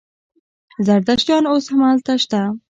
زردشتیان 0.85 1.43
اوس 1.51 1.65
هم 1.71 1.81
هلته 1.89 2.13
شته. 2.23 2.41